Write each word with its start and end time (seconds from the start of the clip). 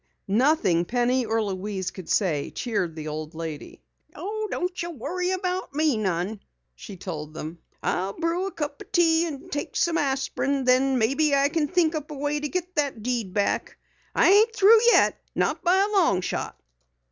Nothing 0.27 0.83
Penny 0.83 1.25
or 1.27 1.43
Louise 1.43 1.91
could 1.91 2.09
say 2.09 2.49
cheered 2.49 2.95
the 2.95 3.07
old 3.07 3.35
lady. 3.35 3.83
"Don't 4.15 4.81
you 4.81 4.89
worry 4.89 5.29
none 5.29 5.37
about 5.39 5.75
me," 5.75 6.39
she 6.73 6.97
told 6.97 7.35
them. 7.35 7.59
"I'll 7.83 8.13
brew 8.13 8.47
a 8.47 8.51
cup 8.51 8.81
o' 8.83 8.89
tea 8.91 9.27
and 9.27 9.51
take 9.51 9.75
some 9.75 9.99
aspirin. 9.99 10.63
Then 10.63 10.97
maybe 10.97 11.35
I 11.35 11.49
kin 11.49 11.67
think 11.67 11.93
up 11.93 12.09
a 12.09 12.15
way 12.15 12.39
to 12.39 12.49
git 12.49 12.73
that 12.77 13.03
deed 13.03 13.31
back. 13.35 13.77
I 14.15 14.31
ain't 14.31 14.55
through 14.55 14.81
yet 14.91 15.19
not 15.35 15.63
by 15.63 15.77
a 15.79 15.93
long 15.95 16.21
shot!" 16.21 16.59